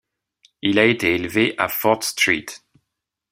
Il 0.63 0.79
a 0.79 0.85
été 0.85 1.13
élevé 1.13 1.53
à 1.59 1.67
Fort 1.69 2.01
St. 2.03 2.63